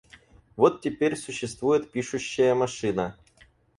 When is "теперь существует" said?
0.81-1.91